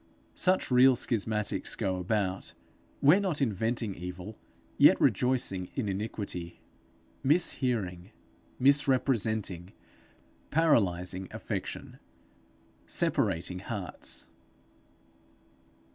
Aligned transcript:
Such 0.33 0.71
real 0.71 0.95
schismatics 0.95 1.75
go 1.77 1.97
about, 1.97 2.55
where 3.01 3.19
not 3.19 3.39
inventing 3.39 3.93
evil, 3.93 4.35
yet 4.79 4.99
rejoicing 4.99 5.69
in 5.75 5.87
iniquity; 5.87 6.59
mishearing; 7.23 8.09
misrepresenting; 8.57 9.73
paralyzing 10.49 11.27
affection; 11.31 11.99
separating 12.87 13.59
hearts. 13.59 14.25